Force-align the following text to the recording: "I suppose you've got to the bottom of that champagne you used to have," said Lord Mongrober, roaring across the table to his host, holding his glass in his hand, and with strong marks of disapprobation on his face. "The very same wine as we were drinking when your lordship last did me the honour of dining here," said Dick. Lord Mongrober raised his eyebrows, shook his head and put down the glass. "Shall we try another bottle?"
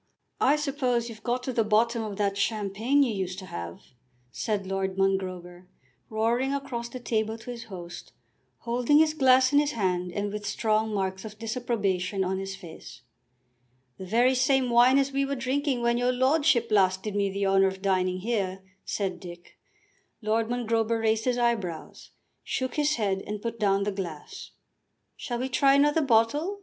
"I 0.39 0.55
suppose 0.55 1.09
you've 1.09 1.21
got 1.21 1.43
to 1.43 1.53
the 1.53 1.63
bottom 1.63 2.01
of 2.01 2.17
that 2.17 2.35
champagne 2.35 3.03
you 3.03 3.13
used 3.13 3.37
to 3.37 3.45
have," 3.45 3.81
said 4.31 4.65
Lord 4.65 4.97
Mongrober, 4.97 5.67
roaring 6.09 6.55
across 6.55 6.89
the 6.89 6.99
table 6.99 7.37
to 7.37 7.51
his 7.51 7.65
host, 7.65 8.11
holding 8.61 8.97
his 8.97 9.13
glass 9.13 9.53
in 9.53 9.59
his 9.59 9.73
hand, 9.73 10.11
and 10.11 10.33
with 10.33 10.47
strong 10.47 10.91
marks 10.91 11.23
of 11.23 11.37
disapprobation 11.37 12.23
on 12.23 12.39
his 12.39 12.55
face. 12.55 13.03
"The 13.99 14.07
very 14.07 14.33
same 14.33 14.71
wine 14.71 14.97
as 14.97 15.11
we 15.11 15.23
were 15.23 15.35
drinking 15.35 15.83
when 15.83 15.99
your 15.99 16.11
lordship 16.11 16.71
last 16.71 17.03
did 17.03 17.15
me 17.15 17.29
the 17.29 17.45
honour 17.45 17.67
of 17.67 17.83
dining 17.83 18.21
here," 18.21 18.63
said 18.83 19.19
Dick. 19.19 19.59
Lord 20.19 20.49
Mongrober 20.49 20.99
raised 20.99 21.25
his 21.25 21.37
eyebrows, 21.37 22.09
shook 22.43 22.73
his 22.73 22.95
head 22.95 23.21
and 23.27 23.39
put 23.39 23.59
down 23.59 23.83
the 23.83 23.91
glass. 23.91 24.49
"Shall 25.15 25.37
we 25.37 25.47
try 25.47 25.75
another 25.75 26.01
bottle?" 26.01 26.59